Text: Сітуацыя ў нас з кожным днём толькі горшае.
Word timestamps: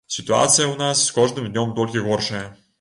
Сітуацыя 0.13 0.65
ў 0.67 0.79
нас 0.83 1.03
з 1.09 1.15
кожным 1.19 1.53
днём 1.53 1.77
толькі 1.83 2.05
горшае. 2.11 2.47